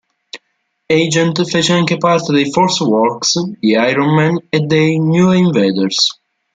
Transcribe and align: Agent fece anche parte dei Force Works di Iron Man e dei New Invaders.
Agent 0.89 1.45
fece 1.45 1.73
anche 1.73 1.97
parte 1.99 2.33
dei 2.33 2.49
Force 2.49 2.83
Works 2.85 3.39
di 3.59 3.69
Iron 3.73 4.15
Man 4.15 4.45
e 4.49 4.61
dei 4.61 4.97
New 4.97 5.31
Invaders. 5.31 6.19